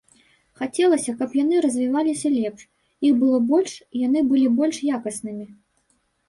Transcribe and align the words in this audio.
Хацелася, 0.59 1.11
каб 1.19 1.35
яны 1.43 1.59
развіваліся 1.65 2.31
лепш, 2.37 2.63
іх 3.09 3.13
было 3.21 3.37
больш 3.53 3.77
і 3.85 4.03
яны 4.07 4.25
былі 4.31 4.47
больш 4.63 4.81
якаснымі. 4.99 5.45